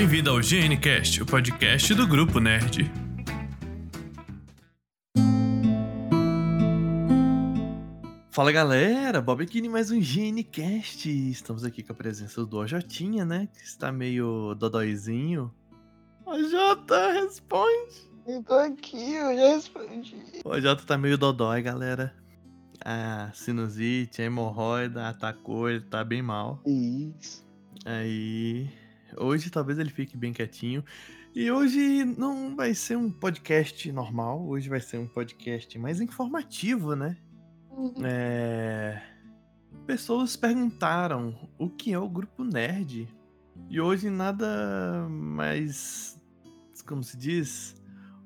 [0.00, 2.90] Bem-vindo ao GNCast, o podcast do Grupo Nerd.
[8.30, 11.06] Fala galera, Bob em mais um GNCast.
[11.30, 13.46] Estamos aqui com a presença do Ojotinha, né?
[13.52, 15.52] Que está meio dodóizinho.
[16.24, 18.10] Ojota, responde!
[18.26, 20.16] Eu tô aqui, eu já respondi.
[20.42, 22.16] O Ojota tá meio dodói, galera.
[22.82, 26.58] A sinusite, a hemorroida atacou, ele tá bem mal.
[26.64, 27.46] Isso.
[27.84, 28.79] Aí.
[29.16, 30.84] Hoje talvez ele fique bem quietinho.
[31.34, 36.96] E hoje não vai ser um podcast normal, hoje vai ser um podcast mais informativo,
[36.96, 37.16] né?
[38.02, 39.00] É...
[39.86, 43.08] Pessoas perguntaram o que é o grupo nerd.
[43.68, 46.20] E hoje nada mais.
[46.86, 47.76] Como se diz?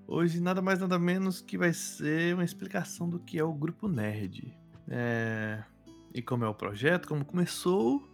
[0.07, 3.87] Hoje nada mais nada menos que vai ser uma explicação do que é o grupo
[3.87, 4.57] nerd.
[4.89, 5.63] É...
[6.15, 8.14] E como é o projeto, como começou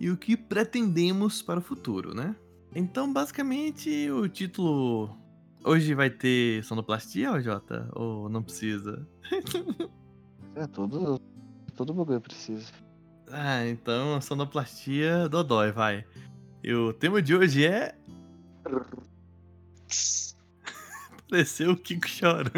[0.00, 2.34] e o que pretendemos para o futuro, né?
[2.74, 5.16] Então, basicamente, o título.
[5.64, 7.88] Hoje vai ter sonoplastia, Jota?
[7.94, 9.06] Ou não precisa?
[10.56, 11.20] É, todo,
[11.74, 12.70] todo bagulho precisa.
[13.28, 16.04] Ah, então sonoplastia dodói, vai.
[16.62, 17.92] E o tema de hoje é.
[21.28, 22.52] Pareceu o Kiko chorando.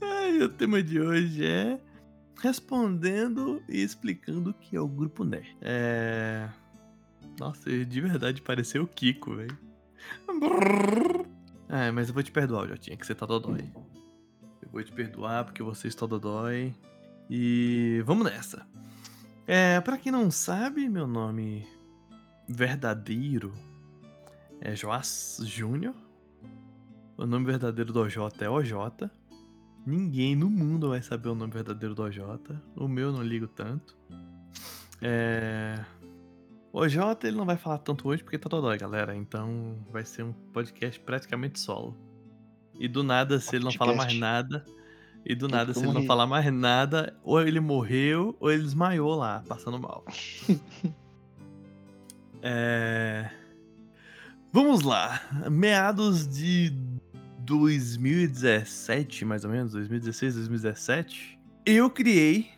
[0.00, 1.78] Ai, o tema de hoje é
[2.42, 5.56] respondendo e explicando o que é o grupo Nerd.
[5.60, 6.48] É.
[7.38, 9.56] Nossa, de verdade pareceu o Kiko, velho.
[11.68, 13.72] É, mas eu vou te perdoar, Jotinha, que você tá dodói.
[14.60, 16.74] Eu vou te perdoar porque você está dodói.
[17.30, 18.66] E vamos nessa.
[19.46, 21.64] É, para quem não sabe, meu nome
[22.48, 23.52] verdadeiro
[24.60, 25.94] é Joás Júnior.
[27.16, 28.72] O nome verdadeiro do OJ é OJ.
[29.84, 32.20] Ninguém no mundo vai saber o nome verdadeiro do OJ.
[32.76, 33.96] O meu eu não ligo tanto.
[35.00, 35.84] É...
[36.72, 39.14] O OJ ele não vai falar tanto hoje porque tá dodói, galera.
[39.16, 41.96] Então vai ser um podcast praticamente solo.
[42.78, 44.64] E do nada, se ele não falar mais nada.
[45.24, 49.14] E do nada, se ele não falar mais nada, ou ele morreu, ou ele desmaiou
[49.14, 50.04] lá, passando mal.
[52.42, 53.30] é...
[54.52, 55.20] Vamos lá.
[55.50, 56.72] Meados de
[57.58, 62.48] 2017, mais ou menos, 2016, 2017, eu criei.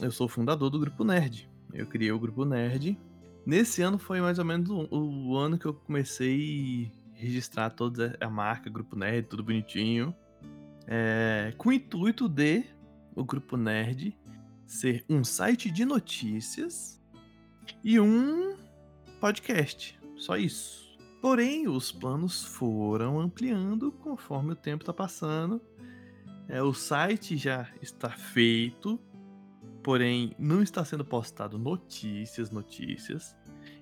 [0.00, 1.46] Eu sou o fundador do Grupo Nerd.
[1.70, 2.98] Eu criei o Grupo Nerd.
[3.44, 8.16] Nesse ano foi mais ou menos o, o ano que eu comecei a registrar toda
[8.18, 10.14] a marca Grupo Nerd, tudo bonitinho.
[10.86, 12.64] É, com o intuito de
[13.14, 14.16] o Grupo Nerd
[14.66, 16.98] ser um site de notícias
[17.84, 18.56] e um
[19.20, 20.00] podcast.
[20.16, 20.87] Só isso.
[21.20, 25.60] Porém, os planos foram ampliando conforme o tempo está passando.
[26.48, 28.98] É, o site já está feito,
[29.82, 33.36] porém não está sendo postado notícias, notícias.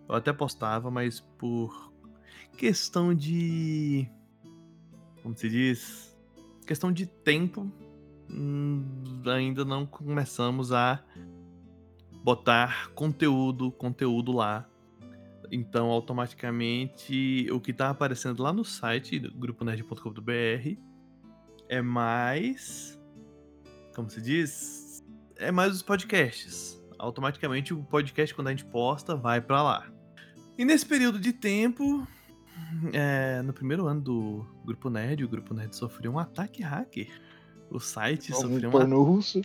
[0.08, 1.92] Eu até postava, mas por
[2.56, 4.08] questão de.
[5.22, 6.16] Como se diz?
[6.66, 7.70] Questão de tempo,
[8.30, 11.04] hum, ainda não começamos a
[12.24, 14.68] botar conteúdo, conteúdo lá
[15.50, 20.76] então, automaticamente, o que tá aparecendo lá no site gruponerd.com.br
[21.68, 23.00] é mais.
[23.94, 25.04] Como se diz?
[25.36, 26.82] É mais os podcasts.
[26.98, 29.92] Automaticamente, o podcast, quando a gente posta, vai para lá.
[30.56, 32.06] E nesse período de tempo,
[32.92, 37.08] é, no primeiro ano do Grupo Nerd, o Grupo Nerd sofreu um ataque hacker.
[37.70, 39.42] O site Algum sofreu um porno russo.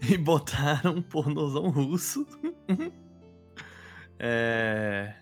[0.08, 2.26] e botaram um pornozão russo.
[4.18, 5.14] é...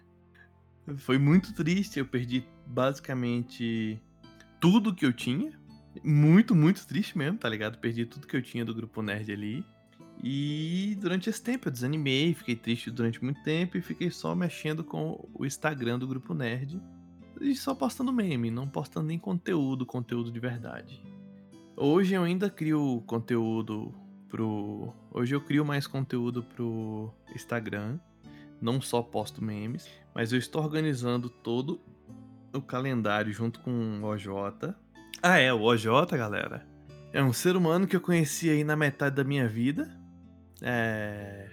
[0.99, 4.01] Foi muito triste, eu perdi basicamente
[4.61, 5.53] tudo que eu tinha.
[6.03, 7.79] Muito, muito triste mesmo, tá ligado?
[7.79, 9.65] Perdi tudo que eu tinha do grupo nerd ali.
[10.23, 14.85] E durante esse tempo eu desanimei, fiquei triste durante muito tempo e fiquei só mexendo
[14.85, 16.81] com o Instagram do grupo nerd.
[17.41, 21.03] E só postando meme, não postando nem conteúdo, conteúdo de verdade.
[21.77, 23.95] Hoje eu ainda crio conteúdo
[24.29, 24.93] pro.
[25.11, 27.99] Hoje eu crio mais conteúdo pro Instagram
[28.65, 31.81] não só posto memes, mas eu estou organizando todo
[32.53, 34.27] o calendário junto com o OJ.
[35.23, 36.67] Ah, é, o OJ, galera.
[37.13, 39.95] É um ser humano que eu conheci aí na metade da minha vida.
[40.63, 41.49] É.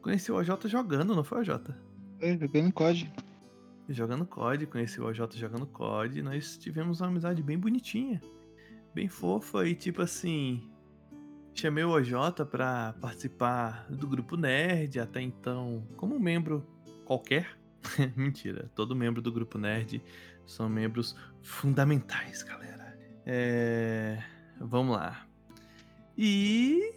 [0.00, 1.50] Conheci o OJ jogando, não foi, OJ?
[2.20, 3.12] É, jogando COD.
[3.88, 6.22] Jogando COD, conheci o OJ jogando COD.
[6.22, 8.20] Nós tivemos uma amizade bem bonitinha,
[8.94, 10.70] bem fofa e tipo assim.
[11.54, 16.66] Chamei o OJ para participar do grupo Nerd, até então, como membro
[17.04, 17.56] qualquer.
[18.16, 20.02] Mentira, todo membro do grupo Nerd
[20.44, 22.98] são membros fundamentais, galera.
[23.24, 24.20] É...
[24.60, 25.26] Vamos lá.
[26.18, 26.92] E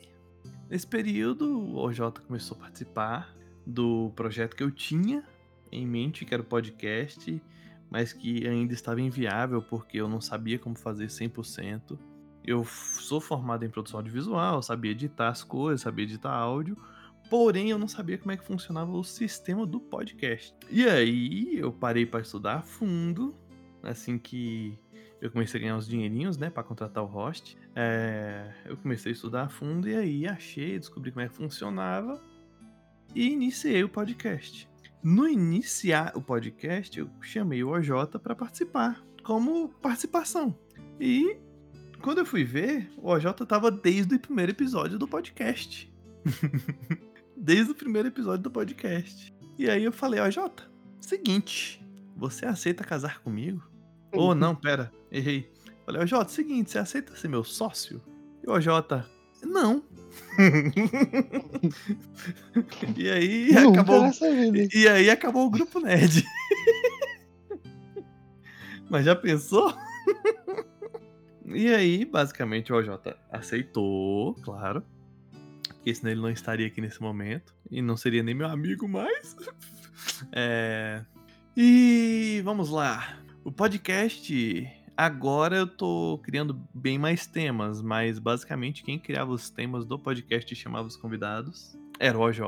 [0.67, 3.35] nesse período, o OJ começou a participar.
[3.65, 5.23] do projeto que eu tinha
[5.71, 7.41] em mente, que era o podcast,
[7.89, 11.97] mas que ainda estava inviável porque eu não sabia como fazer 100%.
[12.47, 16.77] Eu sou formado em produção audiovisual, sabia editar as coisas, sabia editar áudio,
[17.29, 20.55] porém eu não sabia como é que funcionava o sistema do podcast.
[20.71, 23.35] E aí eu parei para estudar a fundo,
[23.83, 24.79] assim que
[25.19, 27.57] eu comecei a ganhar uns dinheirinhos, né, para contratar o host.
[27.75, 32.21] É, eu comecei a estudar a fundo e aí achei, descobri como é que funcionava
[33.13, 34.69] e iniciei o podcast.
[35.03, 40.57] No iniciar o podcast, eu chamei o OJ para participar, como participação.
[40.97, 41.37] E
[42.01, 45.91] quando eu fui ver, o OJ tava desde o primeiro episódio do podcast.
[47.35, 49.33] desde o primeiro episódio do podcast.
[49.57, 50.37] E aí eu falei, OJ,
[50.99, 51.83] seguinte,
[52.15, 53.63] você aceita casar comigo?
[54.13, 55.51] Ou oh, não, pera, errei.
[55.85, 58.01] Falei, OJ, seguinte, você aceita ser meu sócio?
[58.43, 58.67] E o OJ,
[59.43, 59.83] não.
[62.95, 64.11] e aí Nunca acabou.
[64.73, 66.25] E aí acabou o grupo nerd.
[68.89, 69.73] Mas já pensou?
[71.47, 72.89] E aí, basicamente, o OJ
[73.31, 74.83] aceitou, claro.
[75.67, 77.55] Porque senão ele não estaria aqui nesse momento.
[77.71, 79.35] E não seria nem meu amigo mais.
[80.31, 81.03] É...
[81.55, 83.19] E vamos lá.
[83.43, 84.33] O podcast
[84.97, 90.51] Agora eu tô criando bem mais temas, mas basicamente quem criava os temas do podcast
[90.51, 92.39] e chamava os convidados era o OJ.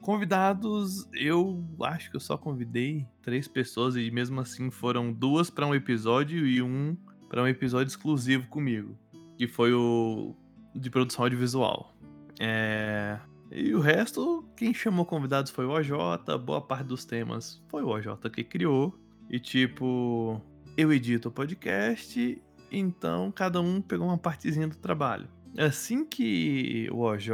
[0.00, 5.66] Convidados, eu acho que eu só convidei três pessoas e mesmo assim foram duas para
[5.66, 6.96] um episódio e um
[7.32, 8.94] para um episódio exclusivo comigo,
[9.38, 10.36] que foi o
[10.74, 11.96] de produção audiovisual.
[12.38, 13.18] É...
[13.50, 15.92] E o resto, quem chamou convidados foi o OJ,
[16.44, 18.94] boa parte dos temas foi o OJ que criou.
[19.30, 20.42] E tipo,
[20.76, 25.26] eu edito o podcast, então cada um pegou uma partezinha do trabalho.
[25.56, 27.30] Assim que o OJ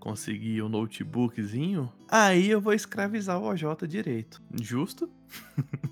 [0.00, 4.42] conseguir o um notebookzinho, aí eu vou escravizar o OJ direito.
[4.60, 5.08] Justo?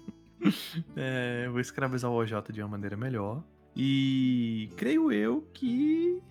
[0.97, 3.43] é, eu vou escravizar o OJ de uma maneira melhor.
[3.77, 6.23] E creio eu que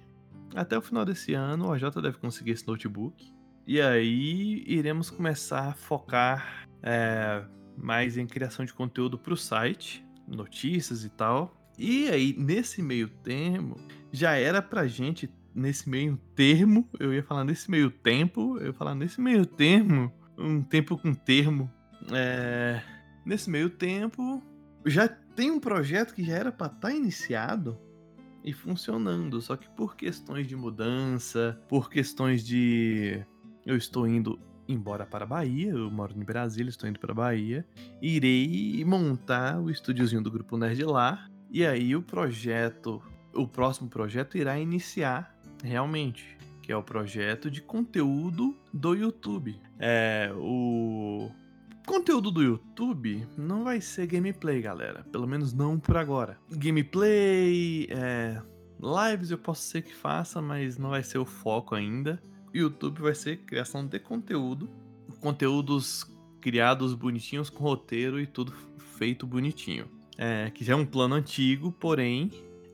[0.55, 3.33] até o final desse ano o OJ deve conseguir esse notebook.
[3.65, 7.43] E aí iremos começar a focar é,
[7.77, 11.55] mais em criação de conteúdo para o site notícias e tal.
[11.77, 13.75] E aí, nesse meio termo,
[14.11, 18.73] já era pra gente, nesse meio termo, eu ia falar nesse meio tempo, eu ia
[18.73, 21.71] falar nesse meio termo, um tempo com termo.
[22.11, 22.81] É,
[23.25, 24.43] nesse meio tempo,
[24.85, 27.77] já tem um projeto que já era pra estar tá iniciado
[28.43, 33.25] e funcionando, só que por questões de mudança, por questões de.
[33.65, 34.37] Eu estou indo
[34.67, 37.65] embora para a Bahia, eu moro em Brasília, estou indo para a Bahia,
[38.01, 43.01] irei montar o estúdiozinho do Grupo Nerd lá, e aí o projeto,
[43.33, 49.59] o próximo projeto irá iniciar realmente, que é o projeto de conteúdo do YouTube.
[49.79, 51.29] É, o
[51.85, 56.37] conteúdo do YouTube não vai ser gameplay, galera, pelo menos não por agora.
[56.49, 58.41] Gameplay, é,
[58.79, 62.21] lives eu posso ser que faça, mas não vai ser o foco ainda.
[62.53, 64.69] YouTube vai ser criação de conteúdo,
[65.19, 66.05] conteúdos
[66.39, 69.87] criados bonitinhos com roteiro e tudo feito bonitinho.
[70.17, 72.29] É, que já é um plano antigo, porém,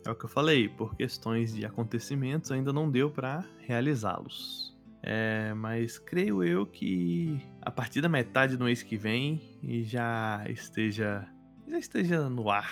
[0.05, 4.68] é o que eu falei, por questões de acontecimentos ainda não deu para realizá-los.
[5.01, 9.41] É, mas creio eu que a partir da metade do mês que vem
[9.83, 11.25] já esteja
[11.69, 12.69] já esteja no ar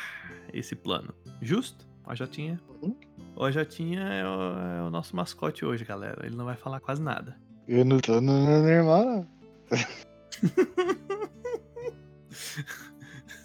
[0.51, 1.13] esse plano.
[1.41, 1.87] Justo?
[2.03, 2.59] Ó, já tinha.
[2.81, 2.97] Uhum.
[3.35, 6.25] O Jotinha é o, é o, nosso mascote hoje, galera.
[6.25, 7.37] Ele não vai falar quase nada.
[7.67, 9.27] Eu não tô no normal, não.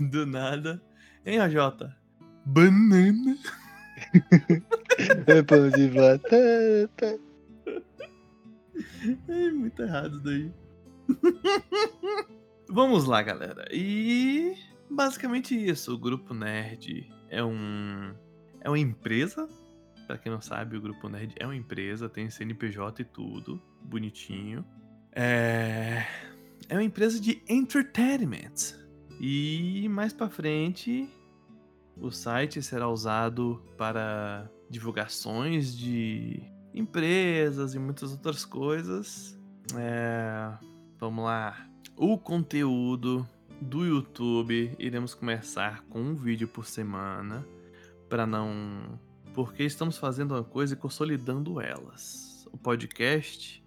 [0.08, 0.80] Do nada.
[1.26, 1.56] Hein, AJ?
[2.46, 3.36] Banana.
[5.26, 7.20] é pão de batata.
[9.28, 10.52] É muito errado daí.
[12.68, 13.66] Vamos lá, galera.
[13.72, 14.54] E
[14.90, 15.94] basicamente isso.
[15.94, 18.14] O Grupo Nerd é um.
[18.60, 19.48] É uma empresa
[20.06, 24.64] Pra quem não sabe, o Grupo Nerd é uma empresa, tem CNPJ e tudo, bonitinho.
[25.12, 26.04] É,
[26.68, 28.76] é uma empresa de entertainment.
[29.20, 31.08] E mais para frente,
[31.96, 36.42] o site será usado para divulgações de
[36.74, 39.38] empresas e muitas outras coisas.
[39.76, 40.52] É,
[40.98, 41.66] vamos lá.
[41.96, 43.26] O conteúdo
[43.60, 47.46] do YouTube iremos começar com um vídeo por semana
[48.08, 48.98] para não
[49.32, 52.46] porque estamos fazendo uma coisa e consolidando elas.
[52.52, 53.64] O podcast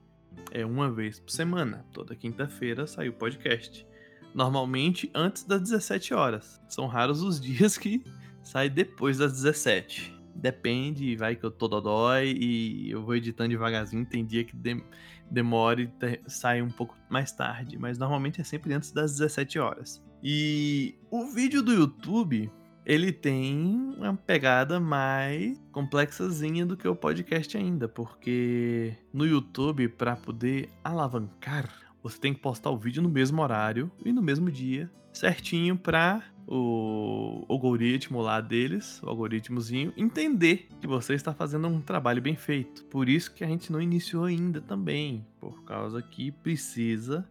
[0.51, 1.85] é uma vez por semana.
[1.91, 3.87] Toda quinta-feira sai o podcast.
[4.33, 6.61] Normalmente antes das 17 horas.
[6.69, 8.03] São raros os dias que
[8.43, 10.13] sai depois das 17.
[10.35, 14.05] Depende, vai que eu tô dodói e eu vou editando devagarzinho.
[14.05, 14.83] Tem dia que dem-
[15.31, 19.57] demora e te- sai um pouco mais tarde, mas normalmente é sempre antes das 17
[19.59, 20.03] horas.
[20.21, 22.51] E o vídeo do YouTube,
[22.85, 23.55] ele tem
[23.97, 31.69] uma pegada mais complexazinha do que o podcast ainda, porque no YouTube, para poder alavancar,
[32.03, 36.21] você tem que postar o vídeo no mesmo horário e no mesmo dia, certinho para
[36.47, 42.83] o algoritmo lá deles, o algoritmozinho, entender que você está fazendo um trabalho bem feito.
[42.85, 47.27] Por isso que a gente não iniciou ainda também, por causa que precisa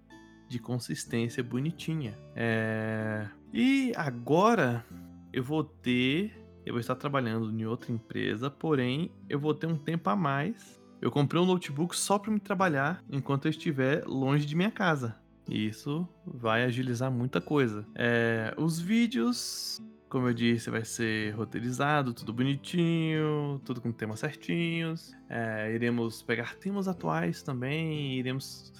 [0.48, 2.18] de consistência bonitinha.
[2.34, 3.26] É...
[3.52, 4.84] E agora
[5.32, 6.40] eu vou ter.
[6.66, 10.80] Eu vou estar trabalhando em outra empresa, porém eu vou ter um tempo a mais.
[11.00, 15.14] Eu comprei um notebook só para me trabalhar enquanto eu estiver longe de minha casa.
[15.48, 17.86] E isso vai agilizar muita coisa.
[17.94, 25.12] É, os vídeos, como eu disse, vai ser roteirizado, tudo bonitinho, tudo com temas certinhos.
[25.28, 28.18] É, iremos pegar temas atuais também.
[28.18, 28.72] Iremos.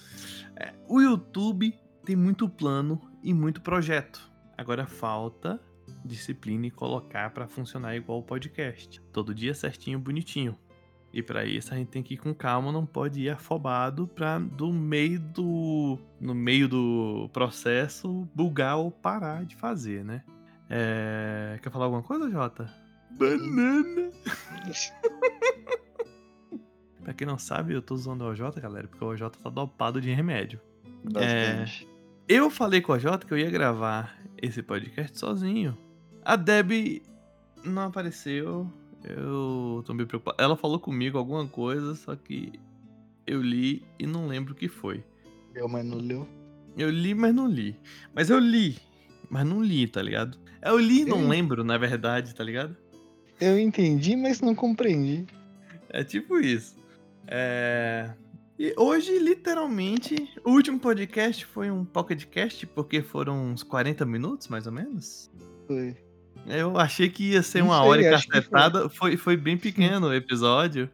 [0.55, 4.31] É, o YouTube tem muito plano e muito projeto.
[4.57, 5.59] Agora falta
[6.03, 9.01] disciplina e colocar para funcionar igual o podcast.
[9.11, 10.57] Todo dia certinho, bonitinho.
[11.15, 14.37] E para isso a gente tem que ir com calma, não pode ir afobado para
[14.37, 20.21] do meio do no meio do processo bugar ou parar de fazer, né?
[20.69, 21.57] É...
[21.63, 22.69] Quer falar alguma coisa, Jota?
[23.17, 24.11] Banana.
[27.01, 30.01] pra quem não sabe, eu tô usando o OJ, galera, porque o OJ tá dopado
[30.01, 30.59] de remédio.
[31.01, 31.87] Bastante.
[32.27, 35.77] Eu falei com a Jota que eu ia gravar esse podcast sozinho.
[36.25, 37.01] A Deb
[37.63, 38.69] não apareceu.
[39.07, 40.37] Eu tô meio preocupado.
[40.41, 42.53] Ela falou comigo alguma coisa, só que
[43.27, 45.03] eu li e não lembro o que foi.
[45.53, 46.27] Leu, mas não leu.
[46.77, 47.75] Eu li, mas não li.
[48.13, 48.77] Mas eu li,
[49.29, 50.37] mas não li, tá ligado?
[50.61, 52.75] Eu li e não Eu- lembro, na verdade, tá ligado?
[53.39, 55.25] Eu entendi, mas não compreendi.
[55.89, 56.75] É tipo isso.
[57.27, 58.11] É...
[58.57, 64.65] E hoje, literalmente, o último podcast foi um pocketcast, porque foram uns 40 minutos, mais
[64.65, 65.29] ou menos.
[65.67, 65.95] Foi.
[66.47, 68.31] Eu achei que ia ser uma sei, hora que foi.
[68.33, 68.89] cacetada.
[68.89, 70.89] Foi, foi bem pequeno o episódio.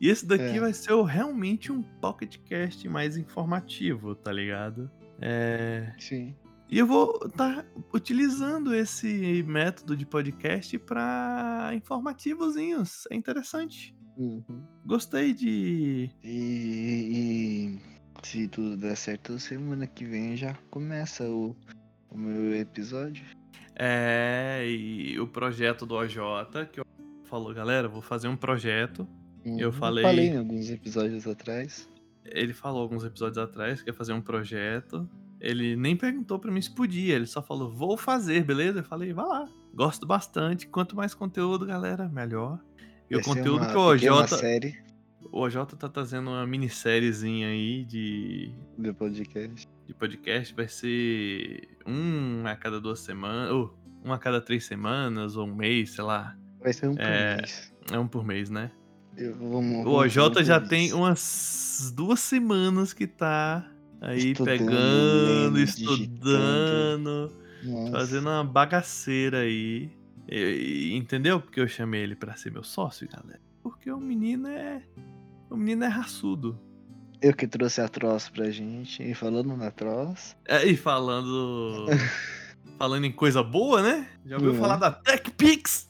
[0.00, 0.60] E esse daqui É.
[0.60, 4.90] vai ser realmente um pocketcast mais informativo, tá ligado?
[5.20, 5.92] É...
[5.98, 6.34] Sim.
[6.68, 13.04] E eu vou estar utilizando esse método de podcast para informativozinhos.
[13.10, 13.94] É interessante.
[14.16, 14.64] Uhum.
[14.86, 16.10] Gostei de.
[16.24, 17.78] E, e
[18.22, 21.54] se tudo der certo, semana que vem já começa o,
[22.10, 23.24] o meu episódio.
[23.74, 26.16] É, e o projeto do OJ,
[26.72, 26.86] que eu
[27.24, 29.06] falou, galera, vou fazer um projeto.
[29.44, 29.72] Eu Uhum.
[29.72, 31.88] falei- Falei em alguns episódios atrás.
[32.24, 35.08] Ele falou alguns episódios atrás que ia fazer um projeto.
[35.40, 38.78] Ele nem perguntou pra mim se podia, ele só falou, vou fazer, beleza?
[38.80, 39.48] Eu falei, vai lá.
[39.74, 40.68] Gosto bastante.
[40.68, 42.60] Quanto mais conteúdo, galera, melhor.
[43.10, 44.28] E o Vai ser conteúdo que o OJ.
[44.28, 44.76] série
[45.30, 49.68] O OJ tá trazendo uma minissériezinha aí de, do podcast.
[49.86, 50.54] de podcast.
[50.54, 53.50] Vai ser um a cada duas semanas.
[53.52, 56.36] Ou um a cada três semanas, ou um mês, sei lá.
[56.60, 57.72] Vai ser um por É, mês.
[57.90, 58.70] É um por mês, né?
[59.16, 63.68] Eu- vamos- O OJ já tem umas duas semanas que tá
[64.00, 67.92] aí Estudando, pegando, estudando, Nossa.
[67.92, 69.90] fazendo uma bagaceira aí.
[70.28, 70.36] E-
[70.90, 73.40] e- entendeu porque eu chamei ele pra ser meu sócio, galera?
[73.62, 74.82] Porque o menino é.
[75.52, 76.58] O menino é raçudo.
[77.20, 79.02] Eu que trouxe a Tross pra gente.
[79.02, 80.36] E falando na Tross.
[80.46, 81.86] É, e falando.
[82.78, 84.08] falando em coisa boa, né?
[84.26, 84.58] Já ouviu Uhum.
[84.58, 85.88] falar da TechPix?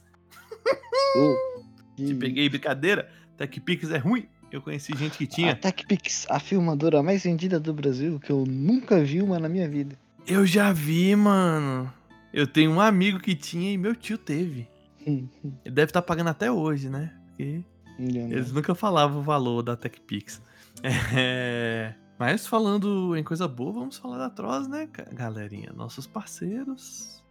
[1.97, 3.09] Te que- peguei brincadeira.
[3.37, 4.27] TechPix é ruim.
[4.51, 5.57] Eu conheci gente que A tinha.
[5.57, 9.97] TechPix, a filmadora mais vendida do Brasil, que eu nunca vi uma na minha vida.
[10.27, 11.91] Eu já vi, mano.
[12.33, 14.69] Eu tenho um amigo que tinha e meu tio teve.
[15.07, 15.29] Ele
[15.65, 17.13] deve estar pagando até hoje, né?
[17.29, 17.63] Porque
[17.99, 18.33] Engano.
[18.33, 20.41] eles nunca falavam o valor da TechPix.
[21.15, 21.95] É...
[22.19, 25.73] Mas falando em coisa boa, vamos falar da Troz, né, galerinha?
[25.75, 27.23] Nossos parceiros.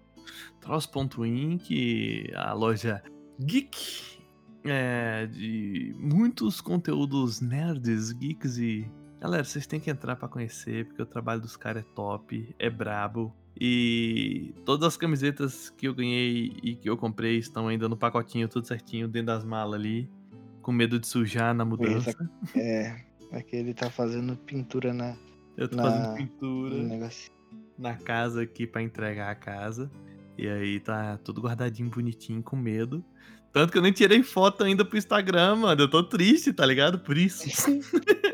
[0.59, 3.01] Troz.inc, a loja
[3.39, 4.21] geek
[4.63, 8.89] é, de muitos conteúdos nerds, geeks e.
[9.19, 12.69] Galera, vocês têm que entrar pra conhecer, porque o trabalho dos caras é top, é
[12.69, 13.35] brabo.
[13.59, 18.47] E todas as camisetas que eu ganhei e que eu comprei estão ainda no pacotinho,
[18.47, 20.09] tudo certinho, dentro das malas ali.
[20.61, 22.15] Com medo de sujar na mudança.
[22.55, 22.95] É,
[23.31, 25.15] é que ele tá fazendo pintura na,
[25.57, 26.75] Eu tô na- fazendo pintura
[27.77, 29.89] na casa aqui pra entregar a casa.
[30.37, 33.03] E aí tá tudo guardadinho, bonitinho, com medo.
[33.51, 35.81] Tanto que eu nem tirei foto ainda pro Instagram, mano.
[35.81, 36.99] Eu tô triste, tá ligado?
[36.99, 37.43] Por isso.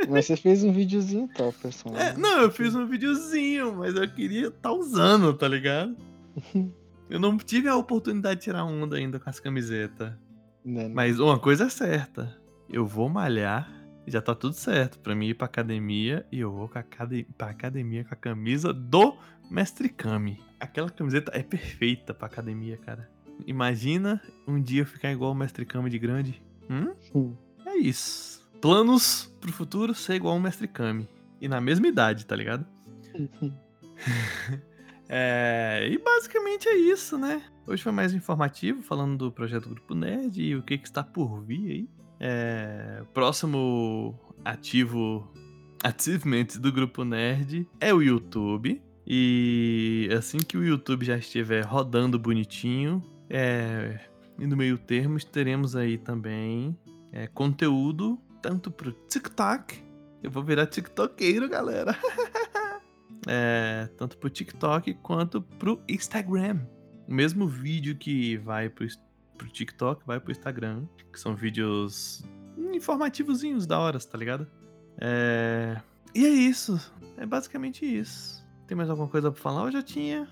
[0.07, 1.95] Mas você fez um videozinho top, pessoal.
[1.97, 5.95] É, não, eu fiz um videozinho, mas eu queria tá usando, tá ligado?
[7.09, 10.11] Eu não tive a oportunidade de tirar onda ainda com as camisetas.
[10.63, 10.93] Né, né?
[10.93, 12.35] Mas uma coisa é certa.
[12.69, 13.71] Eu vou malhar
[14.05, 14.99] e já tá tudo certo.
[14.99, 16.83] Pra mim ir pra academia e eu vou pra
[17.49, 19.17] academia com a camisa do
[19.49, 20.39] Mestre Kami.
[20.59, 23.09] Aquela camiseta é perfeita pra academia, cara.
[23.45, 26.41] Imagina um dia eu ficar igual o Mestre Kami de grande.
[26.69, 26.93] Hum?
[27.13, 27.35] Hum.
[27.65, 28.45] É isso.
[28.61, 31.07] Planos pro futuro ser igual o Mestre Kami.
[31.39, 32.65] E na mesma idade, tá ligado?
[35.09, 37.41] É, e basicamente é isso, né?
[37.67, 41.43] Hoje foi mais informativo, falando do projeto Grupo Nerd e o que, que está por
[41.43, 41.89] vir aí.
[42.17, 45.29] É, próximo ativo,
[45.83, 48.81] achievement do Grupo Nerd é o YouTube.
[49.05, 53.99] E assim que o YouTube já estiver rodando bonitinho, é,
[54.39, 56.77] e no meio termo teremos aí também
[57.11, 59.83] é, conteúdo tanto pro TikTok.
[60.23, 61.97] Eu vou virar TikTokeiro, galera.
[63.29, 66.61] É, tanto pro TikTok quanto pro Instagram.
[67.07, 68.85] O mesmo vídeo que vai pro,
[69.37, 72.23] pro TikTok vai pro Instagram, que são vídeos
[72.73, 74.47] informativozinhos da hora, tá ligado?
[74.99, 75.79] É,
[76.13, 76.79] e é isso.
[77.17, 78.45] É basicamente isso.
[78.67, 79.65] Tem mais alguma coisa pra falar?
[79.65, 80.27] Eu já tinha.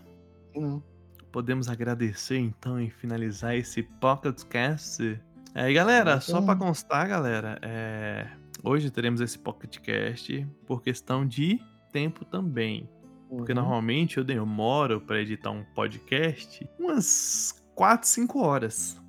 [0.56, 0.84] Não.
[1.32, 5.20] Podemos agradecer então e finalizar esse Pocketcast.
[5.54, 8.28] É, e galera, só pra constar, galera, é,
[8.64, 12.90] hoje teremos esse Pocketcast por questão de tempo também.
[13.38, 13.60] Porque Uhum.
[13.60, 19.02] normalmente eu demoro pra editar um podcast umas 4, 5 horas.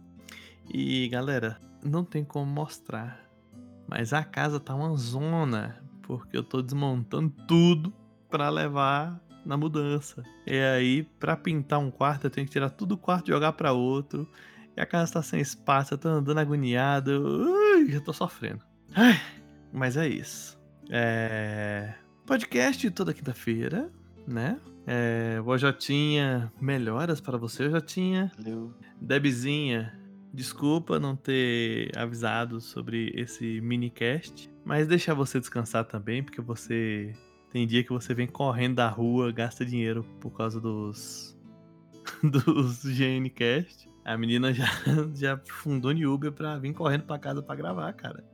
[0.72, 3.24] E galera, não tem como mostrar.
[3.88, 7.92] Mas a casa tá uma zona, porque eu tô desmontando tudo
[8.28, 10.24] pra levar na mudança.
[10.44, 13.52] E aí, pra pintar um quarto, eu tenho que tirar tudo do quarto e jogar
[13.52, 14.28] pra outro.
[14.76, 17.12] E a casa tá sem espaço, eu tô andando agoniado.
[17.24, 18.60] Ui, já tô sofrendo.
[18.94, 19.18] Ai,
[19.72, 20.58] mas é isso.
[20.90, 21.94] É...
[22.26, 23.88] Podcast toda quinta-feira,
[24.26, 24.60] né?
[24.86, 28.30] É, o Ojotinha, melhoras para você, Ojotinha.
[28.38, 28.72] Valeu.
[29.00, 29.92] Debzinha,
[30.32, 37.12] desculpa não ter avisado sobre esse minicast, mas deixar você descansar também, porque você
[37.50, 41.36] tem dia que você vem correndo da rua, gasta dinheiro por causa dos
[42.22, 43.88] dos GNcast.
[44.04, 44.66] A menina já
[45.14, 48.24] já fundou no Uber pra vir correndo pra casa pra gravar, cara.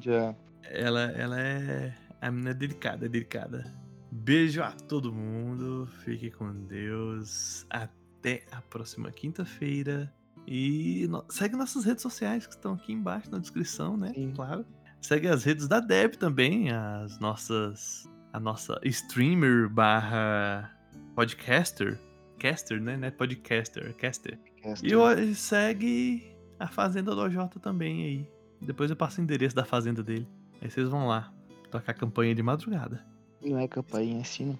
[0.00, 0.34] Já.
[0.64, 1.94] Ela, ela é.
[2.20, 3.81] A menina é delicada, é delicada.
[4.14, 5.88] Beijo a todo mundo.
[6.04, 7.66] Fique com Deus.
[7.70, 10.12] Até a próxima quinta-feira.
[10.46, 14.12] E no- segue nossas redes sociais que estão aqui embaixo na descrição, né?
[14.14, 14.32] Sim.
[14.34, 14.66] Claro.
[15.00, 18.08] Segue as redes da Deb também, as nossas.
[18.32, 20.70] A nossa streamer barra
[21.14, 21.98] podcaster.
[22.38, 22.96] Caster, né?
[22.96, 24.38] Não é podcaster, é caster.
[24.82, 28.30] E segue a Fazenda do OJ também aí.
[28.60, 30.26] Depois eu passo o endereço da fazenda dele.
[30.60, 31.32] Aí vocês vão lá.
[31.70, 33.04] Tocar a campanha de madrugada.
[33.44, 34.58] Não é campainha, é sino.